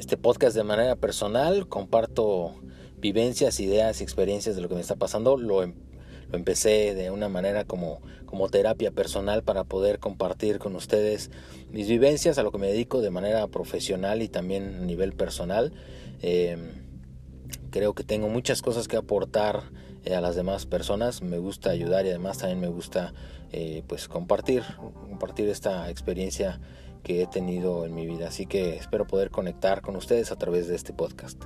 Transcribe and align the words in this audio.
este 0.00 0.16
podcast 0.16 0.56
de 0.56 0.64
manera 0.64 0.96
personal, 0.96 1.68
comparto 1.68 2.54
vivencias, 2.96 3.60
ideas 3.60 4.00
y 4.00 4.02
experiencias 4.02 4.56
de 4.56 4.62
lo 4.62 4.68
que 4.70 4.74
me 4.74 4.80
está 4.80 4.96
pasando. 4.96 5.36
Lo, 5.36 5.62
em, 5.62 5.74
lo 6.30 6.38
empecé 6.38 6.94
de 6.94 7.10
una 7.10 7.28
manera 7.28 7.66
como, 7.66 8.00
como 8.24 8.48
terapia 8.48 8.92
personal 8.92 9.42
para 9.42 9.64
poder 9.64 9.98
compartir 9.98 10.58
con 10.58 10.74
ustedes 10.74 11.30
mis 11.70 11.86
vivencias, 11.86 12.38
a 12.38 12.42
lo 12.42 12.50
que 12.50 12.56
me 12.56 12.68
dedico 12.68 13.02
de 13.02 13.10
manera 13.10 13.46
profesional 13.48 14.22
y 14.22 14.28
también 14.28 14.74
a 14.80 14.86
nivel 14.86 15.12
personal. 15.12 15.70
Em, 16.22 16.82
creo 17.70 17.92
que 17.92 18.02
tengo 18.02 18.30
muchas 18.30 18.62
cosas 18.62 18.88
que 18.88 18.96
aportar 18.96 19.64
eh, 20.04 20.14
a 20.14 20.20
las 20.20 20.36
demás 20.36 20.66
personas. 20.66 21.22
Me 21.22 21.38
gusta 21.38 21.70
ayudar 21.70 22.06
y 22.06 22.10
además 22.10 22.38
también 22.38 22.60
me 22.60 22.68
gusta 22.68 23.12
eh, 23.52 23.82
pues 23.86 24.08
compartir, 24.08 24.62
compartir 25.08 25.48
esta 25.48 25.90
experiencia 25.90 26.60
que 27.02 27.22
he 27.22 27.26
tenido 27.26 27.84
en 27.84 27.94
mi 27.94 28.06
vida. 28.06 28.28
Así 28.28 28.46
que 28.46 28.76
espero 28.76 29.06
poder 29.06 29.30
conectar 29.30 29.80
con 29.82 29.96
ustedes 29.96 30.32
a 30.32 30.36
través 30.36 30.68
de 30.68 30.76
este 30.76 30.92
podcast. 30.92 31.42